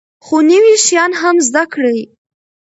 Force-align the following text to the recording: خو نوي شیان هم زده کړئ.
خو 0.25 0.37
نوي 0.49 0.75
شیان 0.85 1.11
هم 1.21 1.35
زده 1.47 1.63
کړئ. 1.73 1.99